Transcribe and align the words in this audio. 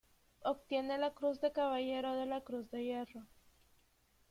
Obtiene 0.43 0.97
la 0.97 1.11
Cruz 1.13 1.39
de 1.41 1.51
Caballero 1.51 2.15
de 2.15 2.25
la 2.25 2.41
Cruz 2.41 2.71
de 2.71 2.83
Hierro. 2.83 3.27